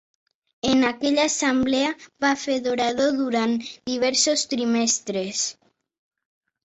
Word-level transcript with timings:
En 0.69 0.79
aquella 0.91 1.25
assemblea 1.31 1.91
va 2.25 2.31
fer 2.45 2.57
d'orador 2.67 3.13
durant 3.21 3.55
diversos 3.91 4.47
trimestres. 4.55 5.45